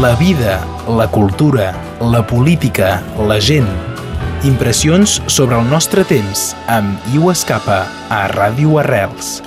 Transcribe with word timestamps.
la 0.00 0.16
vida, 0.16 0.66
la 0.88 1.06
cultura, 1.08 1.70
la 2.00 2.26
política, 2.26 3.02
la 3.28 3.38
gent. 3.40 3.68
Impressions 4.42 5.22
sobre 5.26 5.56
el 5.60 5.68
nostre 5.70 6.02
temps 6.04 6.50
amb 6.66 6.98
Iu 7.14 7.30
Escapa 7.30 7.84
a 8.10 8.24
Ràdio 8.32 8.80
Arrels. 8.82 9.38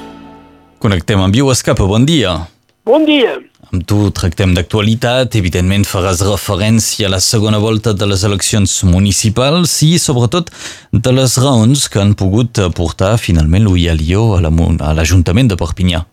Connectem 0.80 1.20
amb 1.20 1.36
Iu 1.36 1.52
Escapa, 1.52 1.84
bon 1.84 2.08
dia. 2.08 2.48
Bon 2.88 3.04
dia. 3.04 3.36
Amb 3.74 3.84
tu 3.84 4.08
tractem 4.16 4.54
d'actualitat, 4.56 5.36
evidentment 5.36 5.84
faràs 5.84 6.24
referència 6.24 7.10
a 7.10 7.12
la 7.18 7.20
segona 7.20 7.60
volta 7.60 7.92
de 7.92 8.08
les 8.08 8.24
eleccions 8.24 8.80
municipals 8.88 9.82
i 9.84 9.98
sobretot 10.00 10.54
de 10.94 11.12
les 11.12 11.36
raons 11.44 11.90
que 11.92 12.00
han 12.00 12.16
pogut 12.16 12.64
portar 12.78 13.18
finalment 13.20 13.68
l'Ull 13.68 13.90
Alió 13.92 14.38
a 14.40 14.94
l'Ajuntament 14.96 15.52
de 15.52 15.60
Perpinyà. 15.60 16.06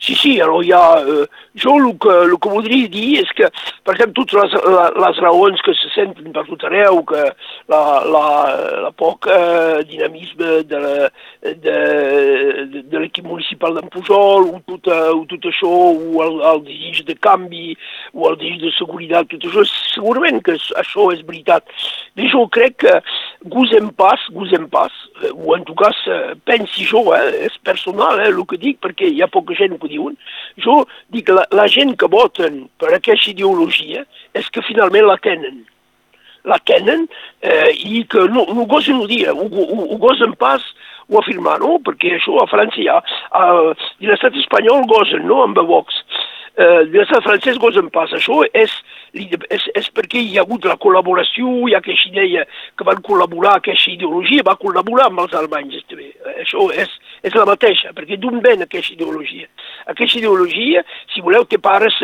Sí, 0.00 0.14
sí, 0.14 0.40
alors 0.40 0.64
hi 0.64 0.72
ha... 0.72 1.00
Eh, 1.04 1.26
jo 1.60 1.74
el 1.76 1.98
que, 1.98 2.08
el 2.24 2.38
que 2.40 2.48
voldria 2.48 2.88
dir 2.88 3.18
és 3.20 3.32
que, 3.36 3.48
per 3.84 3.92
exemple, 3.92 4.22
totes 4.22 4.54
les, 4.54 4.94
les, 4.96 5.18
raons 5.20 5.60
que 5.66 5.74
se 5.76 5.90
senten 5.92 6.30
per 6.32 6.46
tot 6.46 6.64
arreu, 6.68 7.02
que 7.04 7.24
la, 7.68 7.80
la, 8.08 8.22
la 8.86 8.92
poc 8.96 9.28
eh, 9.28 9.82
dinamisme 9.90 10.62
de, 10.70 10.80
la, 10.80 11.10
de, 11.42 11.52
de, 11.66 12.82
de 12.88 13.02
l'equip 13.02 13.28
municipal 13.28 13.76
d'en 13.76 13.92
Pujol, 13.92 14.48
o 14.54 14.62
tot, 14.70 14.88
eh, 14.88 15.12
o 15.12 15.26
tot 15.28 15.50
això, 15.52 15.74
o 15.92 16.24
el, 16.24 16.40
el 16.54 16.64
desig 16.70 17.04
de 17.10 17.18
canvi, 17.28 17.76
o 18.16 18.30
el 18.30 18.40
desig 18.40 18.64
de 18.64 18.72
seguretat, 18.78 19.28
tot 19.34 19.48
això, 19.50 19.66
segurament 19.90 20.40
que 20.46 20.56
això 20.80 21.10
és 21.12 21.20
veritat. 21.28 21.68
Però 22.16 22.32
jo 22.32 22.48
crec 22.56 22.80
que 22.86 22.96
gosem 23.52 23.92
pas, 24.00 24.24
gosem 24.32 24.64
pas, 24.72 24.96
o 25.28 25.56
en 25.56 25.64
tot 25.68 25.76
cas 25.80 25.98
pensi 26.48 26.86
jo, 26.88 27.02
eh, 27.16 27.46
és 27.46 27.56
personal 27.66 28.20
eh, 28.20 28.28
el 28.30 28.40
que 28.48 28.58
dic, 28.60 28.80
perquè 28.84 29.10
hi 29.10 29.22
ha 29.22 29.30
poca 29.30 29.56
gent 29.58 29.76
que 29.80 29.90
diuen, 29.90 30.16
jo 30.64 30.82
dic 31.14 31.28
la, 31.34 31.46
la 31.56 31.66
gent 31.70 31.96
que 32.00 32.10
voten 32.10 32.64
per 32.80 32.94
aquesta 32.94 33.32
ideologia 33.32 34.06
és 34.34 34.48
que 34.50 34.64
finalment 34.66 35.08
la 35.08 35.18
tenen. 35.22 35.64
La 36.48 36.56
tenen 36.64 37.04
eh, 37.44 37.72
i 37.84 38.04
que 38.08 38.24
no, 38.32 38.46
no 38.48 38.64
gosen 38.68 39.02
ho 39.02 39.08
dir, 39.10 39.26
ho, 39.28 39.44
ho, 39.44 39.82
ho 39.84 39.98
gosen 40.00 40.32
pas 40.40 40.64
ho 41.10 41.18
afirmar, 41.18 41.58
no? 41.60 41.76
Perquè 41.84 42.14
això 42.16 42.38
a 42.40 42.46
França 42.50 42.84
ha, 42.88 43.00
a, 43.34 43.44
a 43.74 44.06
l'estat 44.06 44.36
espanyol 44.38 44.86
gosen, 44.90 45.26
no?, 45.26 45.42
amb 45.44 45.58
Vox 45.68 45.98
eh, 46.60 46.80
l'estat 46.92 47.24
francès 47.24 47.58
gosen 47.62 47.88
pas. 47.94 48.12
Això 48.16 48.40
és, 48.56 48.72
és, 49.14 49.66
és 49.78 49.88
perquè 49.96 50.22
hi 50.22 50.36
ha 50.38 50.44
hagut 50.44 50.66
la 50.68 50.76
col·laboració, 50.80 51.52
hi 51.68 51.76
ha 51.76 51.80
aquesta 51.80 52.10
idea 52.12 52.44
que 52.76 52.86
van 52.88 53.00
col·laborar, 53.06 53.56
aquesta 53.58 53.92
ideologia 53.92 54.46
va 54.46 54.58
col·laborar 54.60 55.08
amb 55.10 55.24
els 55.24 55.36
alemanys 55.40 55.86
també. 55.90 56.10
Això 56.36 56.68
és, 56.74 56.92
és 57.26 57.36
la 57.38 57.46
mateixa, 57.48 57.94
perquè 57.96 58.18
d'on 58.20 58.42
ven 58.44 58.66
aquesta 58.66 58.94
ideologia? 58.96 59.48
Aquesta 59.92 60.20
ideologia, 60.20 60.84
si 61.14 61.24
voleu, 61.24 61.46
té 61.48 61.58
pares, 61.62 61.96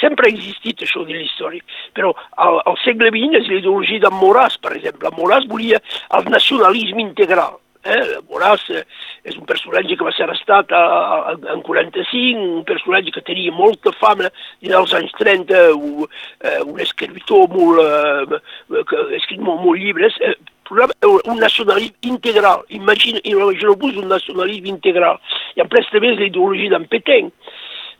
sempre 0.00 0.30
ha 0.30 0.34
existit 0.34 0.86
això 0.86 1.04
de 1.04 1.16
la 1.18 1.24
història, 1.24 1.64
però 1.96 2.14
al, 2.36 2.62
al 2.64 2.80
segle 2.84 3.10
XX 3.14 3.42
és 3.42 3.50
l'ideologia 3.50 4.06
d'en 4.06 4.18
Moràs, 4.20 4.58
per 4.62 4.76
exemple. 4.78 5.10
Moràs 5.18 5.48
volia 5.50 5.82
el 6.14 6.30
nacionalisme 6.30 7.02
integral 7.04 7.58
Eh? 7.84 8.16
Boràs 8.30 8.62
és 8.72 9.34
un 9.36 9.44
personatge 9.48 9.96
que 9.98 10.06
va 10.06 10.12
ser 10.16 10.24
arrestat 10.24 10.72
a, 10.72 10.80
a, 10.80 11.34
en 11.52 11.60
45, 11.66 12.46
un 12.60 12.64
personatge 12.68 13.12
que 13.12 13.24
tenia 13.26 13.52
molta 13.52 13.92
fama 13.98 14.30
i 14.64 14.72
dels 14.72 14.94
anys 14.96 15.12
30, 15.20 15.60
un, 15.76 16.08
eh, 16.40 16.60
un 16.64 16.80
escriptor 16.80 17.44
molt, 17.52 17.82
eh, 17.84 18.82
que 18.88 19.02
ha 19.02 19.06
escrit 19.18 19.44
molt, 19.44 19.60
molt 19.66 19.80
llibres, 19.80 20.16
eh, 20.24 20.32
un 20.72 21.36
nacionalisme 21.36 22.08
integral. 22.14 22.64
Imagina, 22.68 23.20
imagineu-vos 23.24 24.00
un 24.00 24.08
nacionalisme 24.08 24.72
integral. 24.72 25.20
I 25.56 25.64
en 25.64 25.68
pres 25.68 25.90
també 25.92 26.14
és 26.14 26.20
l'ideologia 26.22 26.72
d'en 26.72 26.88
Petén, 26.88 27.28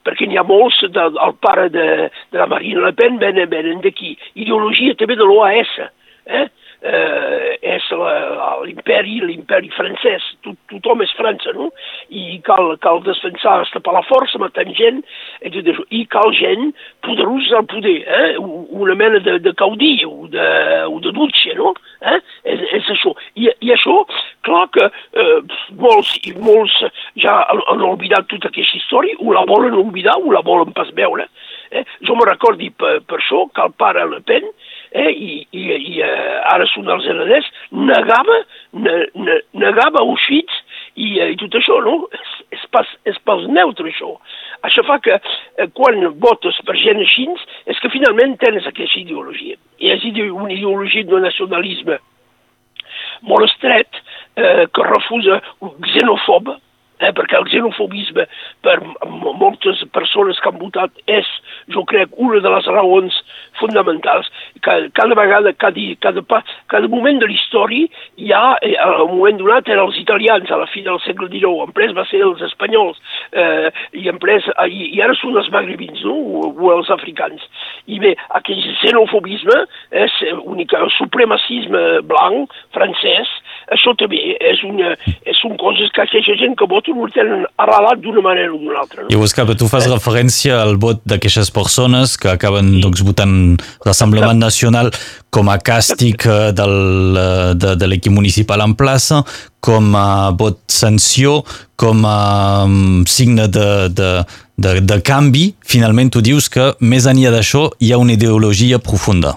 perquè 0.04 0.28
n'hi 0.28 0.40
ha 0.40 0.48
molts, 0.48 0.80
de, 0.96 1.08
el 1.28 1.36
pare 1.44 1.68
de, 1.72 1.88
de 2.32 2.40
la 2.40 2.48
Marina 2.48 2.86
Le 2.86 2.92
Pen 2.96 3.20
venen, 3.20 3.50
venen 3.52 3.84
d'aquí. 3.84 4.14
Ideologia 4.34 4.96
també 4.96 5.16
de 5.20 5.28
l'OAS, 5.28 5.76
eh? 6.24 6.46
Eh, 6.84 7.56
és 7.74 7.86
l'imperi, 8.64 9.20
l'imperi 9.24 9.70
francès, 9.74 10.24
tot, 10.44 10.56
tothom 10.70 11.02
és 11.04 11.12
França, 11.16 11.54
no? 11.56 11.70
I 12.12 12.38
cal, 12.44 12.74
cal 12.84 13.00
defensar 13.06 13.60
hasta 13.62 13.80
per 13.84 13.94
la 13.96 14.04
força, 14.06 14.40
matant 14.42 14.72
gent, 14.76 15.00
això. 15.44 15.86
I 15.90 16.04
cal 16.12 16.32
gent 16.36 16.72
poderosa 17.04 17.60
al 17.60 17.68
poder, 17.70 17.96
eh? 18.04 18.36
una 18.38 18.96
mena 18.98 19.22
de, 19.24 19.38
de 19.42 19.54
caudí 19.56 19.96
o 20.04 20.28
de, 20.32 20.46
o 20.90 21.00
de 21.00 21.14
dutxe, 21.16 21.56
no? 21.58 21.74
Eh? 22.04 22.18
És, 22.52 22.66
és 22.80 22.92
això. 22.96 23.14
I, 23.40 23.48
I 23.64 23.72
això, 23.76 23.96
clar 24.44 24.66
que 24.74 24.90
eh, 24.90 25.38
molts, 25.80 26.12
i 26.28 26.34
molts 26.36 26.76
ja 27.20 27.40
han, 27.48 27.64
han 27.72 27.86
oblidat 27.88 28.28
tota 28.32 28.52
aquesta 28.52 28.80
història, 28.80 29.16
o 29.20 29.32
la 29.32 29.46
volen 29.48 29.78
oblidar 29.80 30.18
o 30.20 30.32
la 30.34 30.44
volen 30.44 30.74
pas 30.76 30.92
veure. 30.96 31.28
Eh? 31.74 31.84
Jo 32.06 32.16
me 32.18 32.28
recordi 32.28 32.70
per, 32.70 32.98
per 33.08 33.18
això 33.18 33.46
que 33.54 33.64
el 33.64 33.72
pare 33.80 34.04
Le 34.10 34.20
Pen 34.26 34.52
eh, 34.94 35.10
i, 35.10 35.32
i, 35.50 35.64
i 35.74 36.00
eh, 36.04 36.36
ara 36.52 36.66
són 36.70 36.88
els 36.94 37.06
hereders, 37.10 37.50
negava, 37.74 38.38
ne, 38.86 38.94
ne, 39.18 39.38
negava 39.64 40.04
Auschwitz 40.04 40.60
i, 40.94 41.18
eh, 41.18 41.32
i 41.34 41.38
tot 41.40 41.58
això, 41.58 41.80
no? 41.84 41.96
És, 42.14 42.32
és, 42.58 42.64
pas, 42.74 42.90
és 43.10 43.18
pels 43.26 43.46
neutres, 43.50 43.90
això. 43.94 44.14
Això 44.66 44.86
fa 44.86 45.00
que 45.04 45.18
eh, 45.18 45.68
quan 45.76 46.00
votes 46.22 46.60
per 46.66 46.78
gent 46.80 47.02
així, 47.02 47.26
és 47.70 47.80
que 47.82 47.92
finalment 47.92 48.38
tens 48.42 48.66
aquesta 48.70 49.02
ideologia. 49.02 49.58
I 49.82 49.94
és 49.96 50.06
una 50.30 50.52
ideologia 50.54 51.06
de 51.10 51.22
nacionalisme 51.26 51.98
molt 53.26 53.48
estret, 53.48 53.88
eh, 54.36 54.66
que 54.70 54.86
refusa 54.86 55.40
xenofòb, 55.94 56.54
eh, 57.00 57.10
perquè 57.16 57.38
el 57.38 57.48
xenofobisme 57.50 58.26
per 58.64 58.76
moltes 59.40 59.82
persones 59.94 60.40
que 60.40 60.50
han 60.50 60.60
votat 60.60 60.94
és, 61.10 61.28
jo 61.74 61.84
crec, 61.88 62.12
una 62.20 62.40
de 62.44 62.52
les 62.54 62.68
raons 62.70 63.16
fonamentals. 63.60 64.30
Cada, 64.64 64.90
cada 64.96 65.18
vegada, 65.18 65.52
cada, 65.58 65.86
cada, 66.04 66.42
cada 66.72 66.90
moment 66.92 67.20
de 67.22 67.28
la 67.30 67.36
història, 67.36 67.88
hi 68.20 68.32
ha, 68.32 68.44
eh, 68.62 68.74
al 68.80 69.08
moment 69.12 69.40
donat, 69.40 69.68
eren 69.68 69.84
els 69.86 69.98
italians, 70.00 70.50
a 70.50 70.60
la 70.60 70.68
fi 70.70 70.84
del 70.86 71.00
segle 71.04 71.28
XIX, 71.32 71.68
en 71.68 71.74
pres 71.76 71.94
va 71.96 72.06
ser 72.10 72.22
els 72.26 72.42
espanyols, 72.46 73.00
eh, 73.32 73.70
i, 73.92 74.08
en 74.10 74.20
pres, 74.22 74.46
i, 74.68 74.90
i 74.96 75.02
ara 75.04 75.16
són 75.18 75.38
els 75.40 75.50
magrebins, 75.54 76.04
no? 76.06 76.14
o, 76.14 76.52
o 76.52 76.72
els 76.76 76.90
africans. 76.94 77.42
I 77.90 78.00
bé, 78.02 78.14
aquell 78.38 78.62
xenofobisme 78.82 79.64
és 80.04 80.20
un 80.40 80.62
supremacisme 80.98 81.82
blanc, 82.08 82.52
francès, 82.74 83.30
això 83.72 83.94
també 83.98 84.18
és 84.36 84.60
una, 84.66 84.94
són 85.40 85.56
coses 85.60 85.92
que 85.94 86.02
aquesta 86.04 86.36
gent 86.40 86.56
que 86.58 86.68
vota 86.70 86.94
no 86.96 87.08
tenen 87.14 87.44
arrelat 87.60 88.02
d'una 88.04 88.24
manera 88.24 88.52
o 88.52 88.58
d'una 88.60 88.82
altra. 88.82 89.04
No? 89.04 89.10
I 89.12 89.20
Buscapa, 89.20 89.56
tu 89.58 89.68
fas 89.70 89.86
eh. 89.86 89.92
referència 89.92 90.60
al 90.62 90.76
vot 90.80 91.02
d'aquestes 91.08 91.52
persones 91.54 92.16
que 92.20 92.32
acaben 92.32 92.76
sí. 92.76 92.82
doncs, 92.84 93.04
votant 93.06 93.34
l'Assemblement 93.86 94.40
Nacional 94.40 94.92
com 95.34 95.50
a 95.50 95.58
càstig 95.58 96.26
eh, 96.28 96.52
del, 96.56 96.76
eh, 97.18 97.52
de, 97.58 97.74
de 97.80 97.90
l'equip 97.90 98.14
municipal 98.14 98.64
en 98.64 98.76
plaça, 98.78 99.22
com 99.64 99.94
a 99.96 100.30
vot 100.36 100.60
sanció, 100.68 101.40
com 101.80 102.04
a 102.06 102.64
um, 102.68 103.04
signe 103.08 103.48
de, 103.48 103.88
de, 103.88 104.10
de, 104.60 104.76
de 104.84 105.00
canvi. 105.04 105.48
Finalment, 105.64 106.12
tu 106.12 106.22
dius 106.24 106.50
que 106.52 106.72
més 106.84 107.08
enllà 107.10 107.32
d'això 107.34 107.70
hi 107.80 107.94
ha 107.94 108.02
una 108.02 108.14
ideologia 108.18 108.78
profunda. 108.78 109.34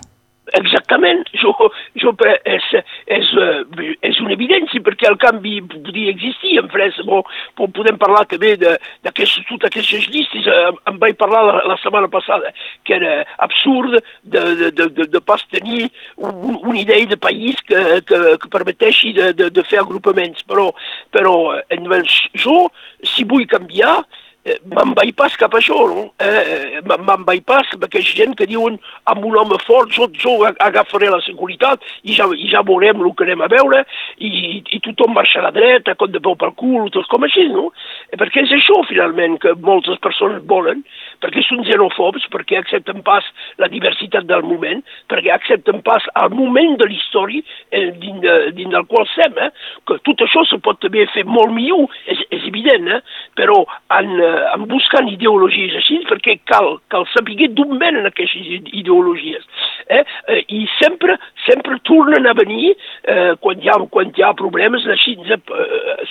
Exactament, 0.97 1.27
jo, 1.41 1.53
jo 1.95 2.13
és, 2.45 2.65
és, 3.07 3.29
eh, 3.37 3.95
és 4.01 4.19
una 4.21 4.33
evidència 4.33 4.81
perquè 4.81 5.07
el 5.09 5.17
canvi 5.21 5.61
podria 5.61 6.11
existir 6.11 6.57
en 6.59 6.69
França. 6.69 7.03
Bon, 7.05 7.23
podem 7.55 7.97
parlar 7.97 8.25
també 8.27 8.55
de, 8.57 8.77
de 9.03 9.11
totes 9.11 9.69
aquestes 9.69 10.07
llistes, 10.09 10.47
eh, 10.47 10.71
em 10.89 10.99
vaig 10.99 11.17
parlar 11.17 11.43
la, 11.45 11.61
la 11.73 11.77
setmana 11.83 12.09
passada, 12.09 12.53
que 12.83 12.95
era 12.97 13.25
absurd 13.37 13.99
de, 14.23 14.39
de, 14.41 14.71
de, 14.71 14.89
de, 14.89 15.07
de 15.13 15.21
pas 15.21 15.43
tenir 15.51 15.89
un, 16.17 16.59
una 16.63 16.79
idea 16.79 17.05
de 17.05 17.17
país 17.17 17.59
que, 17.67 18.01
que, 18.07 18.37
que 18.41 18.53
permeteixi 18.53 19.13
de, 19.13 19.33
de, 19.33 19.49
de 19.49 19.65
fer 19.67 19.81
agrupaments, 19.81 20.43
però, 20.47 20.71
però 21.11 21.35
eh, 21.57 22.03
jo, 22.37 22.67
si 23.03 23.27
vull 23.27 23.47
canviar, 23.47 24.01
Eh, 24.01 24.26
me'n 24.71 24.93
vaig 24.97 25.13
pas 25.17 25.35
cap 25.39 25.53
a 25.53 25.59
això, 25.59 25.77
no? 25.91 26.07
Eh, 26.23 26.81
me'n 26.87 27.25
vaig 27.27 27.43
pas 27.47 27.67
amb 27.75 27.85
aquesta 27.87 28.15
gent 28.17 28.35
que 28.39 28.47
diuen 28.49 28.77
amb 29.11 29.25
un 29.27 29.37
home 29.39 29.57
fort 29.65 29.91
jo, 29.95 30.07
jo 30.15 30.37
agafaré 30.47 31.09
la 31.11 31.19
seguretat 31.25 31.83
i 32.03 32.15
ja, 32.17 32.27
i 32.33 32.49
ja 32.51 32.63
veurem 32.67 33.03
el 33.03 33.13
que 33.17 33.27
anem 33.27 33.43
a 33.43 33.49
veure 33.51 33.83
i, 34.17 34.61
i 34.61 34.79
tothom 34.85 35.15
marxa 35.17 35.41
a 35.41 35.47
la 35.47 35.53
dreta, 35.55 35.95
com 35.99 36.11
de 36.11 36.21
peu 36.23 36.37
pel 36.39 36.53
cul, 36.59 36.89
tot 36.93 37.07
com 37.11 37.25
així, 37.27 37.47
no? 37.51 37.69
Eh, 38.11 38.17
perquè 38.19 38.45
és 38.45 38.55
això, 38.57 38.79
finalment, 38.89 39.37
que 39.43 39.53
moltes 39.65 39.99
persones 40.03 40.43
volen, 40.49 40.83
perquè 41.23 41.43
són 41.45 41.65
xenofobs, 41.67 42.27
perquè 42.33 42.61
accepten 42.61 43.03
pas 43.07 43.25
la 43.61 43.69
diversitat 43.71 44.27
del 44.29 44.45
moment, 44.47 44.83
perquè 45.11 45.33
accepten 45.33 45.81
pas 45.85 46.05
el 46.23 46.33
moment 46.35 46.77
de 46.79 46.89
la 46.89 46.97
història 46.97 47.43
eh, 47.71 47.91
dins, 48.01 48.21
de, 48.23 48.37
dins 48.57 48.73
del 48.73 48.87
qual 48.89 49.07
estem, 49.07 49.37
eh? 49.43 49.51
que 49.87 49.99
tot 50.07 50.23
això 50.25 50.43
se 50.47 50.59
pot 50.63 50.79
també 50.83 51.05
fer 51.13 51.25
molt 51.27 51.53
millor, 51.55 51.87
és, 52.07 52.21
és 52.31 52.47
evident, 52.49 52.89
eh? 52.97 53.01
Però 53.37 53.61
en, 53.93 54.13
eh, 54.19 54.43
en 54.55 54.65
buscant 54.69 55.07
ideologies 55.11 55.75
així, 55.77 56.01
perquè 56.09 56.39
cal, 56.49 56.79
cal 56.93 57.05
saber 57.13 57.51
d'on 57.53 57.77
venen 57.81 58.09
aquestes 58.09 58.49
ideologies. 58.73 59.45
Eh? 59.89 60.03
eh 60.27 60.43
i 60.47 60.65
sempre, 60.79 61.17
sempre 61.45 61.79
tornen 61.83 62.27
a 62.27 62.33
venir 62.33 62.73
eh, 63.03 63.35
quan, 63.39 63.61
hi 63.61 63.69
ha, 63.69 63.77
quan 63.91 64.11
hi 64.15 64.23
ha 64.23 64.33
problemes, 64.37 64.85
així 64.87 65.17
eh, 65.17 65.39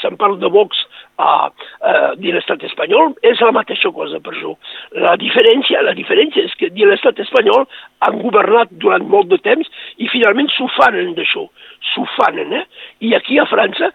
se'n 0.01 0.17
parla 0.21 0.41
de 0.43 0.51
Vox 0.53 0.85
a, 1.17 1.49
a, 1.49 1.93
de 2.21 2.33
l'estat 2.35 2.63
espanyol, 2.69 3.15
és 3.25 3.41
la 3.41 3.55
mateixa 3.57 3.91
cosa 3.95 4.21
per 4.21 4.35
això. 4.35 4.55
La 5.05 5.17
diferència, 5.21 5.83
la 5.85 5.95
diferència 5.97 6.45
és 6.45 6.57
que 6.61 6.71
de 6.75 6.89
l'estat 6.89 7.21
espanyol 7.25 7.67
han 8.07 8.21
governat 8.21 8.73
durant 8.83 9.07
molt 9.09 9.31
de 9.33 9.39
temps 9.45 9.69
i 10.03 10.11
finalment 10.13 10.51
s'ho 10.53 10.69
fanen 10.77 11.15
d'això, 11.17 11.47
s'ho 11.93 12.05
fanen, 12.17 12.53
eh? 12.61 12.65
I 13.09 13.15
aquí 13.17 13.39
a 13.41 13.47
França, 13.49 13.91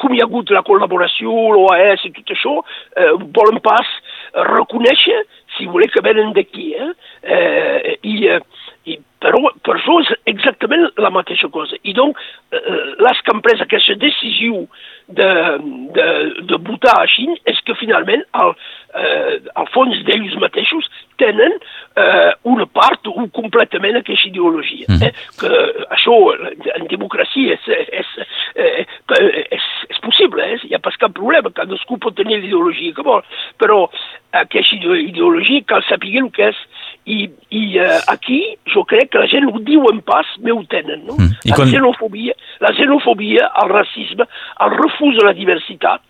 com 0.00 0.14
hi 0.14 0.20
ha 0.20 0.28
hagut 0.28 0.52
la 0.52 0.64
col·laboració, 0.66 1.32
l'OAS 1.54 2.04
i 2.08 2.12
tot 2.16 2.34
això, 2.34 2.56
eh, 2.96 3.12
volen 3.36 3.60
pas 3.64 3.88
reconèixer, 4.50 5.22
si 5.56 5.66
voleu 5.66 5.90
que 5.92 6.04
venen 6.04 6.32
d'aquí, 6.36 6.72
eh? 6.74 6.90
eh? 7.22 7.96
I, 8.02 8.16
eh, 8.36 8.40
i 8.88 8.98
però 9.20 9.40
per 9.64 9.76
això 9.76 9.98
és 10.00 10.10
exactament 10.32 10.86
la 11.00 11.10
mateixa 11.12 11.50
cosa. 11.52 11.76
I 11.84 11.92
donc, 11.96 12.18
eh, 12.56 12.78
les 13.04 13.20
que 13.20 13.34
han 13.34 13.42
pres 13.44 13.60
aquesta 13.60 13.94
decisió 14.00 14.62
de, 15.12 15.28
de, 15.96 16.06
de 16.48 16.58
votar 16.64 16.94
així 17.02 17.26
és 17.50 17.60
que 17.66 17.76
finalment, 17.76 18.24
al, 18.40 18.54
eh, 18.96 19.36
al 19.60 19.68
fons 19.74 20.00
d'ells 20.08 20.38
mateixos, 20.40 20.88
tenen 21.20 21.58
eh, 22.00 22.32
una 22.48 22.64
part 22.64 23.10
o 23.12 23.28
completament 23.36 24.00
aquesta 24.00 24.30
ideologia. 24.30 24.88
Mm. 24.88 25.10
Eh? 25.10 25.12
Que 25.42 25.62
això, 25.98 26.16
en 26.78 26.88
democràcia, 26.88 27.58
és, 27.58 27.68
és, 28.00 28.16
és, 28.56 28.98
és, 29.58 29.70
és 29.92 30.04
possible, 30.06 30.48
eh? 30.48 30.60
hi 30.64 30.78
ha 30.78 30.80
pas 30.80 30.96
cap 31.02 31.12
problema, 31.12 31.52
cadascú 31.52 32.00
pot 32.00 32.16
tenir 32.16 32.40
l'ideologia 32.40 32.96
que 32.96 33.04
vol, 33.04 33.20
però 33.60 33.82
aquesta 34.40 34.80
ideologia 34.96 35.68
cal 35.68 35.84
saber 35.90 36.16
el 36.22 36.32
que 36.32 36.48
és 36.54 36.68
i, 37.06 37.30
i 37.50 37.62
uh, 37.80 37.98
aquí 38.12 38.40
jo 38.72 38.84
crec 38.88 39.10
que 39.12 39.22
la 39.22 39.28
gent 39.30 39.48
ho 39.48 39.58
diuen 39.64 40.02
pas, 40.06 40.28
me 40.44 40.52
ho 40.52 40.60
tenen, 40.70 41.02
no? 41.06 41.16
Mm. 41.16 41.38
I 41.44 41.52
la, 41.52 41.56
quan... 41.56 41.70
xenofobia, 41.72 42.36
la 42.60 42.72
xenofobia, 42.76 43.48
el 43.62 43.72
racisme, 43.72 44.26
el 44.60 44.76
refús 44.76 45.20
a 45.22 45.30
la 45.30 45.34
diversitat, 45.36 46.04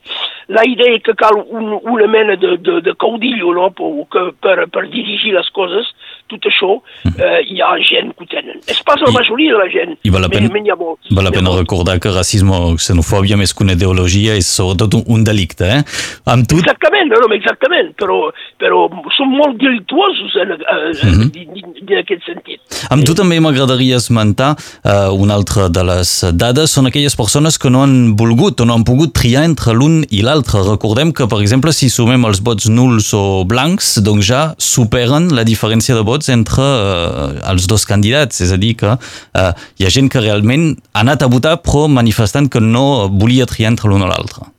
la 0.51 0.65
idea 0.67 0.99
que 1.07 1.15
cal 1.15 1.39
un, 1.47 1.79
una 1.81 2.09
mena 2.11 2.37
de, 2.37 2.57
de, 2.59 2.81
de 2.83 2.95
caudillo 2.99 3.55
no? 3.55 3.71
per, 3.71 4.25
per, 4.43 4.57
per 4.73 4.87
dirigir 4.91 5.37
les 5.37 5.51
coses, 5.55 5.93
tot 6.31 6.49
això 6.51 6.77
eh, 7.11 7.41
hi 7.51 7.61
ha 7.63 7.71
gent 7.87 8.13
que 8.17 8.25
ho 8.25 8.31
tenen. 8.31 8.61
És 8.71 8.81
pas 8.87 9.01
la 9.05 9.13
majoria 9.15 9.57
de 9.57 9.63
la 9.63 9.69
gent, 9.73 9.97
I 10.07 10.13
val 10.15 10.25
la 10.27 10.31
pena, 10.33 10.51
men, 10.53 10.67
hi 10.67 10.73
ha 10.73 10.79
molts. 10.79 11.11
Val 11.17 11.27
la 11.27 11.35
pena 11.35 11.55
recordar 11.57 11.99
que 12.03 12.13
racisme 12.15 12.57
o 12.57 12.75
xenofòbia 12.81 13.39
més 13.41 13.55
que 13.55 13.65
una 13.67 13.77
ideologia 13.79 14.37
és 14.39 14.49
sobretot 14.49 14.99
un, 15.01 15.05
un 15.17 15.25
delicte, 15.27 15.69
eh? 15.69 15.81
Amb 16.31 16.49
tu... 16.51 16.61
Exactament, 16.63 17.11
no, 17.13 17.23
no, 17.25 17.31
exactament, 17.37 17.93
però, 18.01 18.21
però 18.63 18.87
són 19.17 19.33
molt 19.35 19.59
delictuosos 19.61 20.37
en, 20.43 20.55
en, 20.57 20.85
mm 20.97 21.31
-hmm. 21.31 21.87
en 21.87 21.99
aquest 22.03 22.27
sentit. 22.27 22.61
Amb 22.91 23.05
tu 23.07 23.15
també 23.15 23.41
m'agradaria 23.41 23.97
esmentar 23.97 24.55
uh, 24.57 25.13
una 25.15 25.35
altra 25.35 25.69
de 25.69 25.83
les 25.85 26.25
dades, 26.35 26.71
són 26.71 26.87
aquelles 26.87 27.17
persones 27.17 27.59
que 27.59 27.71
no 27.71 27.83
han 27.83 28.17
volgut 28.17 28.61
o 28.61 28.65
no 28.65 28.75
han 28.75 28.85
pogut 28.85 29.13
triar 29.15 29.45
entre 29.45 29.73
l'un 29.73 30.05
i 30.11 30.23
l'altre. 30.23 30.63
Recordem 30.67 31.13
que, 31.13 31.27
per 31.27 31.41
exemple, 31.41 31.73
si 31.73 31.89
sumem 31.91 32.25
els 32.25 32.41
vots 32.43 32.69
nuls 32.69 33.13
o 33.15 33.45
blancs, 33.45 33.99
doncs 34.05 34.27
ja 34.27 34.43
superen 34.59 35.31
la 35.35 35.45
diferència 35.45 35.95
de 35.95 36.03
vots 36.03 36.20
entre 36.29 36.61
uh, 36.61 37.41
els 37.51 37.67
dos 37.71 37.87
candidats. 37.89 38.43
És 38.45 38.53
a 38.53 38.59
dir, 38.61 38.75
que 38.77 38.93
uh, 38.93 39.53
hi 39.79 39.87
ha 39.87 39.93
gent 39.95 40.11
que 40.13 40.21
realment 40.21 40.75
ha 40.93 41.05
anat 41.05 41.23
a 41.23 41.31
votar 41.33 41.57
però 41.65 41.87
manifestant 41.89 42.51
que 42.53 42.61
no 42.61 43.09
volia 43.09 43.49
triar 43.49 43.73
entre 43.73 43.89
l'un 43.89 44.05
o 44.05 44.11
l'altre. 44.11 44.51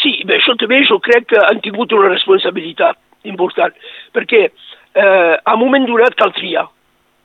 Sí, 0.00 0.16
bé, 0.24 0.38
això 0.40 0.56
també 0.60 0.82
jo 0.88 0.98
crec 1.00 1.30
que 1.32 1.40
han 1.40 1.60
tingut 1.64 1.92
una 1.96 2.10
responsabilitat 2.12 2.98
important, 3.24 3.72
perquè 4.12 4.46
eh, 4.48 5.34
a 5.44 5.56
moment 5.56 5.86
donat 5.88 6.16
cal 6.18 6.32
triar, 6.36 6.66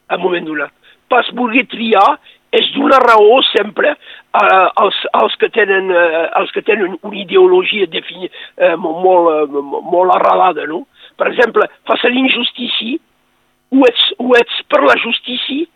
a 0.10 0.18
moment 0.18 0.48
donat. 0.48 0.72
Pas 1.12 1.28
voler 1.36 1.66
triar 1.68 2.20
és 2.56 2.70
donar 2.74 3.02
raó 3.04 3.42
sempre 3.50 3.92
eh, 3.92 4.68
als, 4.82 5.02
als, 5.14 5.36
que 5.42 5.50
tenen, 5.54 5.92
eh, 5.92 6.26
als 6.40 6.54
que 6.56 6.64
tenen 6.66 6.98
una 7.02 7.20
ideologia 7.20 7.90
defini, 7.92 8.30
eh, 8.58 8.76
molt, 8.78 9.30
eh, 9.36 9.68
molt 9.92 10.16
arrelada, 10.16 10.66
no? 10.70 10.86
Per 11.20 11.30
exemple, 11.34 11.68
face 11.90 12.08
a 12.08 12.14
l'injustícia, 12.14 12.98
o 13.72 13.84
ets, 13.88 14.08
o 14.18 14.32
ets 14.38 14.64
per 14.72 14.82
la 14.86 14.98
justícia, 15.02 15.68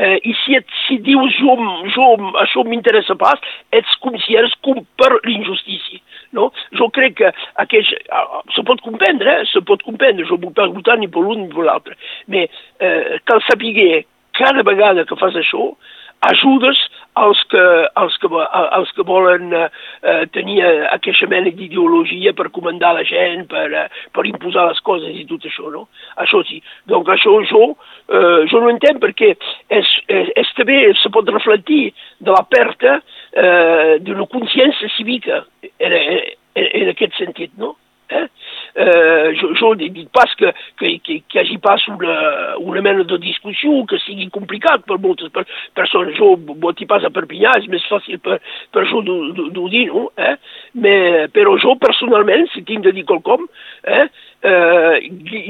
eh, 0.00 0.16
i 0.24 0.34
si, 0.42 0.56
et, 0.56 0.66
si 0.86 0.98
dius 1.04 1.34
jo, 1.38 1.56
jo 1.94 2.06
això 2.40 2.64
m'interessa 2.66 3.16
pas, 3.20 3.40
ets 3.76 3.98
com 4.04 4.16
si 4.22 4.38
eres 4.38 4.54
com 4.64 4.80
per 5.00 5.10
l'injustícia. 5.26 6.00
No? 6.36 6.48
Jo 6.78 6.88
crec 6.94 7.18
que 7.18 7.32
aqueix, 7.62 7.90
ah, 8.14 8.40
se 8.54 8.64
pot 8.66 8.80
comprendre, 8.84 9.40
eh? 9.40 9.48
se 9.50 9.62
pot 9.66 9.82
comprendre, 9.82 10.26
jo 10.28 10.38
vull 10.38 10.54
votar 10.76 10.98
ni 11.00 11.10
per 11.10 11.24
l'un 11.26 11.44
ni 11.44 11.50
per 11.52 11.66
l'altre, 11.66 11.98
però 12.30 12.46
eh, 12.46 13.18
cal 13.28 13.42
saber 13.48 14.04
cada 14.38 14.62
vegada 14.64 15.04
que 15.04 15.18
fas 15.20 15.36
això, 15.36 15.72
ajudes 16.20 16.78
als 17.14 17.42
que, 17.48 17.88
als 17.94 18.16
que, 18.18 18.28
als 18.52 18.92
que 18.92 19.02
volen 19.02 19.52
eh, 19.52 20.26
tenir 20.32 20.62
aquesta 20.92 21.26
mena 21.26 21.50
d'ideologia 21.50 22.32
per 22.36 22.50
comandar 22.54 22.92
la 22.94 23.04
gent, 23.04 23.46
per, 23.50 23.66
eh, 23.72 23.88
per 24.14 24.26
imposar 24.28 24.68
les 24.68 24.80
coses 24.84 25.16
i 25.16 25.24
tot 25.28 25.44
això, 25.48 25.70
no? 25.72 25.86
Això 26.22 26.42
sí. 26.48 26.60
Donc 26.90 27.08
això 27.08 27.34
jo, 27.50 27.72
eh, 28.08 28.46
jo 28.52 28.62
no 28.62 28.70
entenc 28.72 29.00
perquè 29.02 29.32
és, 29.32 29.92
és, 30.08 30.32
és 30.44 30.54
també 30.58 30.80
se 31.00 31.12
pot 31.12 31.28
reflectir 31.28 31.90
de 32.20 32.36
la 32.36 32.44
perte 32.48 33.00
eh, 33.00 33.98
d'una 34.04 34.28
consciència 34.30 34.92
cívica 34.96 35.44
en, 35.62 35.92
en, 35.92 36.66
en 36.66 36.92
aquest 36.94 37.16
sentit, 37.18 37.56
no? 37.58 37.76
Eh? 38.10 38.26
Eh, 38.74 39.32
jo, 39.40 39.50
jo 39.58 39.72
dic 39.78 39.98
pas 40.14 40.32
que, 40.38 40.52
que, 40.78 40.92
que, 41.04 41.18
que 41.26 41.40
hi 41.40 41.42
hagi 41.42 41.58
pas 41.62 41.86
una, 41.90 42.16
una 42.62 42.82
mena 42.84 43.04
de 43.08 43.18
discussió 43.22 43.82
que 43.90 43.98
sigui 44.04 44.28
complicat 44.34 44.84
per 44.88 45.00
moltes 45.02 45.32
per, 45.34 45.46
persones. 45.76 46.16
Jo 46.18 46.34
voti 46.62 46.86
pas 46.90 47.04
a 47.06 47.12
Perpinyà, 47.14 47.56
és 47.60 47.68
més 47.72 47.86
fàcil 47.90 48.20
per, 48.22 48.40
per 48.74 48.86
jo 48.90 49.02
d'ho 49.04 49.66
dir, 49.72 49.88
no? 49.90 50.08
Eh? 50.16 50.36
Me, 50.80 50.94
però 51.34 51.56
jo 51.62 51.76
personalment, 51.80 52.46
si 52.54 52.64
tinc 52.66 52.86
de 52.86 52.94
dir 52.96 53.06
quelcom, 53.08 53.46
eh, 53.84 54.06
eh, 54.42 54.96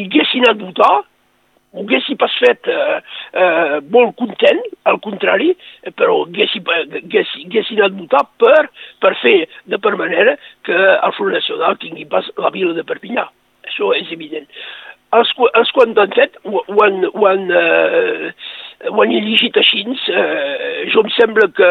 haguessin 0.06 0.46
anat 0.46 0.60
votar, 0.64 0.96
ho 1.70 1.84
haguessi 1.84 2.16
pas 2.18 2.32
fet 2.42 2.66
eh, 2.66 2.98
eh, 3.38 3.76
molt 3.94 4.16
content, 4.18 4.58
al 4.90 4.98
contrari, 5.04 5.52
però 5.94 6.24
haguessi, 6.24 6.62
haguessi, 6.66 7.44
haguessi 7.46 7.78
anat 7.78 7.94
votar 7.98 8.24
per, 8.42 8.64
per 9.02 9.14
fer 9.20 9.36
de 9.70 9.78
per 9.78 9.94
manera 10.00 10.34
que 11.20 11.26
Front 11.26 11.36
Nacional 11.36 11.76
tingui 11.78 12.06
pas 12.08 12.24
la 12.38 12.50
vila 12.50 12.72
de 12.72 12.84
Perpinyà. 12.84 13.26
Això 13.66 13.92
és 13.96 14.08
evident. 14.12 14.46
Els, 15.12 15.32
els 15.58 15.70
quan 15.74 15.92
han 15.98 16.12
fet 16.14 16.36
ho, 16.46 16.62
ho 16.62 16.82
han, 16.84 17.04
ho 17.10 17.26
han, 17.26 17.50
eh, 17.50 18.30
ho 18.88 19.02
han 19.02 19.10
llegit 19.12 19.56
així, 19.60 19.82
eh, 19.84 20.88
jo 20.92 21.02
em 21.04 21.10
sembla 21.12 21.48
que 21.52 21.68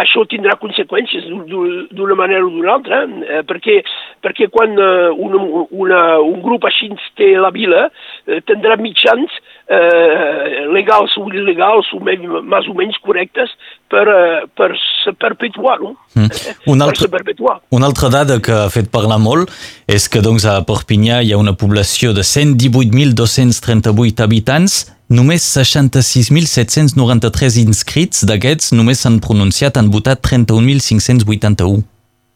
això 0.00 0.22
tindrà 0.30 0.54
conseqüències 0.60 1.24
d'una 1.28 2.16
manera 2.16 2.46
o 2.46 2.50
d'una 2.52 2.72
altra, 2.78 2.98
eh, 3.04 3.42
perquè, 3.48 3.82
perquè 4.24 4.46
quan 4.52 4.70
eh, 4.72 5.10
una, 5.12 5.38
una, 5.70 6.20
un 6.24 6.40
grup 6.44 6.64
així 6.64 6.88
té 7.20 7.28
la 7.36 7.50
vila, 7.52 7.90
eh, 8.26 8.40
tindrà 8.48 8.76
mitjans 8.80 9.30
eh, 9.68 10.64
legals 10.72 11.16
o 11.20 11.22
il·legals 11.28 11.92
o 11.92 12.00
més, 12.04 12.18
més 12.24 12.68
o 12.68 12.74
menys 12.78 12.96
correctes 13.04 13.48
per, 13.92 14.08
eh, 14.08 14.46
per 14.56 14.72
se 15.04 15.12
perpetuar, 15.20 15.80
no? 15.84 15.96
Mm. 16.16 16.28
Una, 16.72 16.84
altra, 16.88 17.08
per 17.08 17.20
perpetuar. 17.20 17.56
una 17.70 17.86
altra 17.92 18.08
dada 18.12 18.40
que 18.40 18.52
ha 18.52 18.70
fet 18.72 18.90
parlar 18.92 19.18
molt 19.20 19.50
és 19.88 20.08
que 20.08 20.20
doncs, 20.24 20.44
a 20.48 20.64
Perpinyà 20.68 21.22
hi 21.24 21.32
ha 21.32 21.38
una 21.40 21.52
població 21.60 22.12
de 22.16 22.22
118.238 22.24 24.22
habitants 24.24 24.97
Només 25.08 25.40
66.793 25.56 27.54
inscrits 27.62 28.26
d'aquests 28.28 28.74
només 28.76 29.00
s'han 29.00 29.16
pronunciat, 29.24 29.78
han 29.80 29.88
votat 29.88 30.20
31.581. 30.20 31.80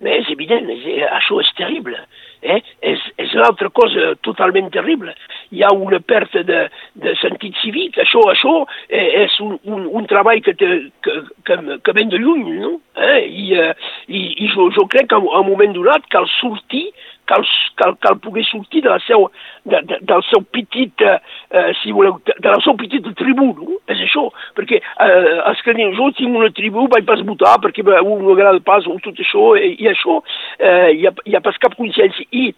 És 0.08 0.30
evident, 0.32 0.70
és, 0.72 0.86
això 1.18 1.36
és 1.44 1.50
terrible. 1.58 2.00
Eh? 2.42 2.62
És, 2.80 3.02
és 3.20 3.34
una 3.36 3.50
altra 3.50 3.68
cosa 3.76 4.14
totalment 4.24 4.72
terrible. 4.72 5.12
Hi 5.52 5.60
ha 5.62 5.70
una 5.76 6.00
perte 6.00 6.42
de, 6.48 6.62
de 7.04 7.12
sentit 7.20 7.60
cívic. 7.60 8.00
Això, 8.00 8.24
això 8.32 8.54
eh, 8.88 9.20
és 9.26 9.36
un, 9.44 9.58
un, 9.68 9.84
un 10.00 10.08
treball 10.08 10.40
que, 10.40 10.56
te, 10.56 10.70
que, 11.04 11.18
que, 11.44 11.60
que 11.84 11.96
ven 12.00 12.08
de 12.08 12.18
lluny, 12.24 12.56
no? 12.64 12.78
Eh? 12.96 13.20
I, 13.28 13.46
eh, 13.60 13.72
i, 14.08 14.24
i 14.46 14.50
jo, 14.56 14.72
jo 14.72 14.88
crec 14.88 15.12
que 15.12 15.20
a 15.20 15.20
un 15.20 15.50
moment 15.52 15.76
donat 15.76 16.08
cal 16.08 16.24
sortir 16.40 16.88
cal, 17.32 17.44
cal, 17.80 17.96
cal 18.04 18.18
poder 18.22 18.44
sortir 18.48 18.82
de 18.84 18.92
la 18.92 18.98
seu, 19.06 19.28
de, 19.64 19.80
de, 19.88 19.98
del 20.08 20.24
seu 20.28 20.42
petit, 20.54 21.04
eh, 21.06 21.18
eh, 21.50 21.70
si 21.80 21.92
voleu, 21.96 22.18
de 22.28 22.48
la 22.48 22.60
seu 22.64 22.76
petit 22.78 23.08
tribú, 23.18 23.52
no? 23.58 23.78
És 23.92 24.02
això, 24.08 24.28
perquè 24.58 24.80
eh, 24.82 25.38
els 25.50 25.62
que 25.64 25.76
diuen, 25.78 25.94
jo 25.98 26.10
tinc 26.18 26.36
una 26.42 26.52
tribú, 26.54 26.88
vaig 26.92 27.08
pas 27.08 27.24
votar 27.26 27.56
perquè 27.64 27.84
un 28.02 28.26
no 28.26 28.36
agrada 28.36 28.60
pas 28.64 28.86
o 28.86 28.98
tot 29.04 29.20
això, 29.24 29.54
i, 29.60 29.74
i 29.80 29.88
això, 29.92 30.20
eh, 30.58 30.92
hi, 30.98 31.08
ha, 31.08 31.14
hi 31.26 31.38
ha 31.38 31.44
pas 31.44 31.58
cap 31.62 31.76
consciència. 31.78 32.28
I 32.32 32.52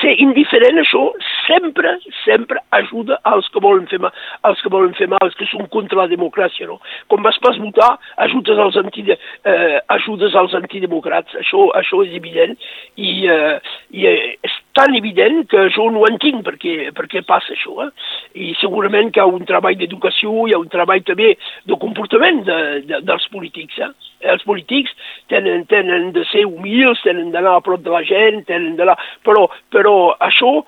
ser 0.00 0.14
indiferent 0.22 0.80
això 0.80 1.02
sempre, 1.46 1.96
sempre 2.24 2.60
ajuda 2.76 3.18
als 3.28 3.48
que 3.52 3.62
volen 3.62 3.86
fer 3.90 4.00
mal, 4.02 4.14
als 4.48 4.60
que 4.62 4.72
volen 4.72 4.94
fer 4.98 5.08
mal, 5.10 5.20
als 5.24 5.36
que 5.38 5.48
són 5.50 5.68
contra 5.72 6.02
la 6.02 6.08
democràcia, 6.10 6.68
no? 6.70 6.80
Quan 7.10 7.24
vas 7.26 7.38
pas 7.44 7.58
votar, 7.60 7.92
ajudes 8.28 8.58
als, 8.58 8.78
anti, 8.80 9.06
eh, 9.10 9.78
ajudes 9.96 10.34
als 10.34 10.56
antidemocrats, 10.58 11.36
això, 11.42 11.68
això 11.80 12.04
és 12.06 12.16
evident, 12.20 12.56
i, 12.96 13.14
eh, 13.28 13.56
i 13.96 14.08
eh, 14.08 14.34
és 14.46 14.59
tan 14.72 14.94
evident 14.94 15.48
que 15.50 15.66
jo 15.74 15.88
no 15.90 16.04
entenc 16.08 16.44
per 16.46 16.54
què, 16.60 16.74
per 16.96 17.06
què 17.10 17.22
passa 17.26 17.54
això. 17.54 17.74
Eh? 17.86 17.90
I 18.46 18.52
segurament 18.60 19.10
que 19.10 19.20
hi 19.20 19.24
ha 19.24 19.30
un 19.30 19.46
treball 19.48 19.78
d'educació, 19.78 20.46
hi 20.46 20.54
ha 20.54 20.60
un 20.62 20.70
treball 20.72 21.02
també 21.06 21.34
de 21.66 21.78
comportament 21.82 22.44
de, 22.46 22.60
de, 22.86 23.02
dels 23.06 23.26
polítics. 23.34 23.80
Eh? 23.82 23.90
Els 24.34 24.44
polítics 24.46 24.92
tenen, 25.32 25.64
tenen 25.70 26.10
de 26.16 26.24
ser 26.30 26.44
humils, 26.46 27.02
tenen 27.06 27.32
d'anar 27.34 27.56
a 27.58 27.64
prop 27.64 27.82
de 27.84 27.92
la 27.94 28.02
gent, 28.06 28.44
tenen 28.48 28.76
d'anar... 28.78 28.98
Però, 29.26 29.46
però 29.72 29.94
això 30.22 30.60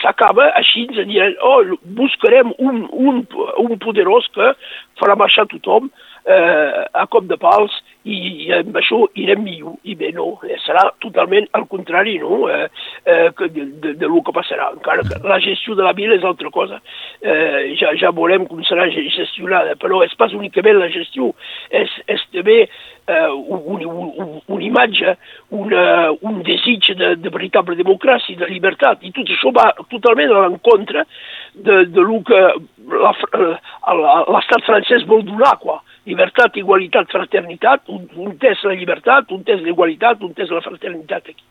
s'acaba 0.00 0.50
així, 0.58 0.86
dient, 0.96 1.36
oh, 1.44 1.60
buscarem 1.98 2.52
un, 2.58 2.84
un, 2.90 3.24
un 3.62 3.78
poderós 3.82 4.28
que 4.34 4.52
farà 5.00 5.18
marxar 5.18 5.48
tothom, 5.50 5.90
eh, 6.26 6.84
a 6.92 7.06
cop 7.06 7.26
de 7.30 7.38
pals 7.40 7.72
i, 8.06 8.16
i 8.16 8.50
amb 8.54 8.76
això 8.78 8.98
irem 9.18 9.42
millor. 9.46 9.76
I 9.86 9.96
bé, 9.98 10.10
no, 10.16 10.28
eh, 10.46 10.58
serà 10.64 10.84
totalment 11.02 11.46
al 11.58 11.66
contrari 11.70 12.16
no? 12.22 12.46
eh, 12.50 12.66
eh, 13.04 13.30
de, 13.46 13.66
de, 13.82 13.94
de 14.00 14.10
lo 14.10 14.22
que 14.26 14.34
passarà. 14.34 14.70
Encara 14.74 15.06
que 15.06 15.20
la 15.26 15.38
gestió 15.42 15.76
de 15.78 15.86
la 15.86 15.94
vila 15.96 16.18
és 16.18 16.26
altra 16.26 16.50
cosa. 16.54 16.80
Eh, 17.22 17.76
ja, 17.78 17.94
ja 17.98 18.12
veurem 18.14 18.46
com 18.50 18.62
serà 18.66 18.88
gestionada, 18.90 19.76
però 19.80 20.02
és 20.06 20.14
pas 20.18 20.34
únicament 20.36 20.80
la 20.80 20.90
gestió, 20.92 21.32
és, 21.70 21.92
és 22.10 22.22
també 22.34 22.58
eh, 22.66 23.30
un, 23.30 23.82
un, 23.86 24.36
una 24.42 24.64
imatge, 24.66 25.16
una, 25.54 25.86
un 26.26 26.42
desig 26.46 26.90
de, 26.98 27.14
de 27.22 27.32
veritable 27.32 27.78
democràcia, 27.78 28.38
de 28.38 28.50
llibertat, 28.50 29.02
i 29.06 29.12
tot 29.14 29.30
això 29.30 29.52
va 29.54 29.70
totalment 29.90 30.34
a 30.34 30.46
l'encontre 30.46 31.06
de, 31.54 31.84
de 31.90 32.06
lo 32.06 32.22
que 32.26 32.40
l'estat 32.86 34.66
francès 34.66 35.06
vol 35.08 35.24
donar, 35.26 35.56
quoi 35.62 35.82
llibertat, 36.06 36.56
igualitat, 36.56 37.10
fraternitat, 37.12 37.88
un, 37.92 38.06
un 38.22 38.36
test 38.42 38.64
la 38.66 38.76
llibertat, 38.78 39.32
un 39.34 39.42
test 39.46 39.64
l'igualitat, 39.66 40.22
un 40.22 40.34
test 40.36 40.54
la 40.54 40.62
fraternitat 40.64 41.32
aquí. 41.32 41.44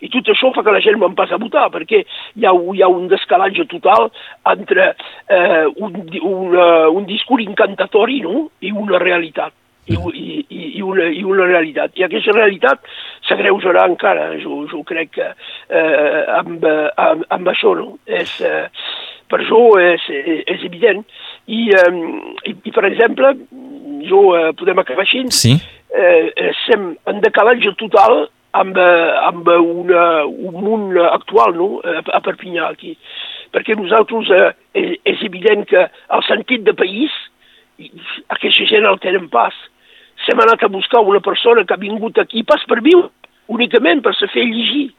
I 0.00 0.10
tot 0.12 0.30
això 0.32 0.50
fa 0.54 0.64
que 0.64 0.74
la 0.74 0.82
gent 0.84 0.98
me'n 1.00 1.14
passa 1.18 1.36
a 1.36 1.42
votar, 1.42 1.68
perquè 1.72 2.02
hi 2.02 2.46
ha, 2.48 2.52
hi 2.52 2.82
ha 2.82 2.90
un 2.90 3.06
descalatge 3.10 3.66
total 3.70 4.08
entre 4.52 4.92
eh, 5.28 5.66
un, 5.76 5.96
un, 6.20 6.56
uh, 6.56 6.88
un 6.94 7.06
discurs 7.08 7.46
encantatori 7.46 8.20
no? 8.24 8.48
i 8.60 8.72
una 8.72 9.00
realitat. 9.02 9.54
I, 9.90 9.96
i, 10.14 10.26
i, 10.76 10.82
una, 10.86 11.06
i 11.10 11.22
una 11.26 11.46
realitat. 11.48 11.96
I 11.98 12.04
aquesta 12.06 12.34
realitat 12.36 12.84
s'agreujarà 13.26 13.86
encara, 13.88 14.28
jo, 14.38 14.60
jo 14.70 14.84
crec 14.86 15.10
que 15.16 15.26
eh, 15.26 16.20
amb, 16.36 16.62
amb, 17.00 17.24
amb 17.34 17.50
això, 17.50 17.72
no? 17.74 17.96
És, 18.06 18.36
eh, 18.44 18.68
per 19.30 19.40
això 19.40 19.62
és, 19.80 20.04
és 20.44 20.62
evident. 20.68 21.02
I, 21.50 21.64
eh, 21.74 21.90
i, 22.52 22.54
i 22.54 22.74
per 22.76 22.86
exemple, 22.86 23.32
jo 24.08 24.34
eh, 24.36 24.50
podem 24.58 24.78
acabar 24.82 25.06
així, 25.06 25.24
sí. 25.34 25.56
eh, 25.94 26.30
estem 26.50 26.92
en 27.10 27.24
decalatge 27.24 27.74
total 27.80 28.28
amb, 28.58 28.78
eh, 28.78 29.10
amb 29.26 29.48
una, 29.56 30.04
un 30.26 30.60
munt 30.60 31.00
actual 31.10 31.56
no? 31.58 31.72
Eh, 31.84 31.98
a 32.00 32.22
Perpinyà 32.24 32.70
aquí. 32.70 32.96
Perquè 33.54 33.76
nosaltres 33.78 34.30
eh, 34.34 34.48
és, 34.78 34.94
és 35.14 35.26
evident 35.26 35.66
que 35.70 35.86
el 35.88 36.26
sentit 36.28 36.64
de 36.66 36.76
país 36.78 37.14
aquesta 38.28 38.66
gent 38.68 38.86
el 38.86 38.98
tenen 39.00 39.28
pas. 39.32 39.54
S'hem 40.26 40.40
anat 40.42 40.62
a 40.64 40.72
buscar 40.72 41.00
una 41.00 41.22
persona 41.24 41.64
que 41.64 41.74
ha 41.74 41.80
vingut 41.80 42.18
aquí 42.20 42.42
pas 42.44 42.62
per 42.68 42.80
viure, 42.84 43.08
únicament 43.48 44.02
per 44.04 44.12
se 44.18 44.28
fer 44.30 44.44
llegir 44.44 44.90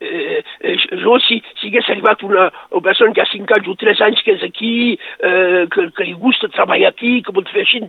eh, 0.00 0.42
eh, 0.60 0.76
jo 1.04 1.18
si, 1.24 1.40
si 1.60 1.68
hagués 1.70 1.88
arribat 1.92 2.22
una, 2.26 2.50
una 2.70 2.84
persona 2.88 3.12
que 3.14 3.22
ha 3.22 3.30
5 3.30 3.58
anys 3.58 3.72
o 3.72 3.76
3 3.80 4.04
anys 4.08 4.22
que 4.26 4.36
és 4.38 4.46
aquí, 4.46 4.74
eh, 4.96 5.66
que, 5.72 5.90
que 5.96 6.08
li 6.08 6.16
gusta 6.18 6.50
treballar 6.52 6.94
aquí, 6.94 7.20
que 7.22 7.34
pot 7.36 7.48
fer 7.52 7.66
així, 7.66 7.84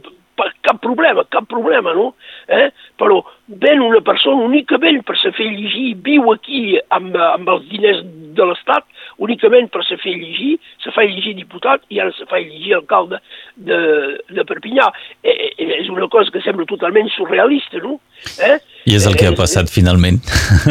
cap 0.66 0.80
problema, 0.82 1.24
cap 1.30 1.48
problema, 1.50 1.94
no? 1.94 2.14
Eh? 2.48 2.70
Però 2.98 3.20
ven 3.62 3.82
una 3.84 4.02
persona 4.06 4.44
únicament 4.46 5.02
per 5.06 5.18
se 5.20 5.32
fer 5.36 5.50
llegir, 5.52 5.96
viu 6.04 6.32
aquí 6.34 6.80
amb, 6.90 7.16
amb 7.16 7.50
els 7.56 7.68
diners 7.70 8.02
de 8.38 8.48
l'Estat, 8.48 8.88
únicament 9.22 9.70
per 9.74 9.84
se 9.86 9.98
fer 10.02 10.16
llegir, 10.18 10.56
se 10.82 10.94
fa 10.96 11.06
llegir 11.06 11.36
diputat 11.38 11.84
i 11.90 12.00
ara 12.02 12.14
se 12.18 12.26
fa 12.30 12.40
llegir 12.42 12.78
alcalde 12.78 13.22
de, 13.56 13.80
de 14.32 14.46
Perpinyà. 14.48 14.88
Eh, 15.24 15.36
eh, 15.52 15.72
és 15.82 15.92
una 15.94 16.10
cosa 16.12 16.32
que 16.34 16.44
sembla 16.46 16.70
totalment 16.70 17.12
surrealista, 17.16 17.82
no? 17.84 18.00
Eh? 18.48 18.58
I 18.86 18.96
és 18.98 19.06
el 19.06 19.14
que 19.18 19.28
ha 19.30 19.34
passat 19.38 19.70
finalment. 19.70 20.18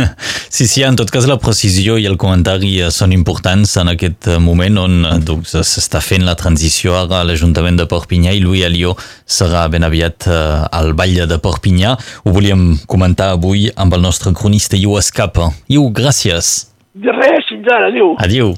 sí, 0.56 0.66
sí, 0.66 0.82
en 0.82 0.96
tot 0.98 1.12
cas 1.14 1.28
la 1.30 1.38
precisió 1.42 1.94
i 2.00 2.08
el 2.10 2.16
comentari 2.18 2.72
són 2.90 3.14
importants 3.14 3.76
en 3.80 3.92
aquest 3.92 4.32
moment 4.42 4.80
on 4.82 4.96
doncs, 5.26 5.54
s'està 5.68 6.02
fent 6.02 6.26
la 6.26 6.34
transició 6.38 6.96
ara 6.98 7.20
a 7.20 7.28
l'Ajuntament 7.28 7.78
de 7.78 7.86
Perpinyà 7.90 8.34
i 8.34 8.42
Louis 8.42 8.66
Alió 8.66 8.96
serà 9.30 9.66
ben 9.70 9.86
aviat 9.86 10.26
al 10.26 10.92
Vall 10.98 11.20
de 11.30 11.38
Perpinyà. 11.42 11.94
Ho 12.24 12.34
volíem 12.34 12.72
comentar 12.90 13.30
avui 13.36 13.68
amb 13.76 13.94
el 13.94 14.02
nostre 14.02 14.34
cronista 14.34 14.78
Iu 14.80 14.98
Escapa. 14.98 15.52
Iu, 15.70 15.86
gràcies. 15.94 16.70
De 16.98 17.14
res, 17.14 17.46
fins 17.46 17.70
ara, 17.70 17.92
adéu. 17.92 18.16
Adéu. 18.18 18.56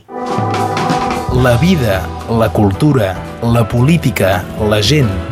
La 1.44 1.56
vida, 1.61 2.00
la 2.40 2.49
cultura, 2.52 3.12
la 3.42 3.66
política, 3.68 4.40
la 4.68 4.80
gent 4.85 5.32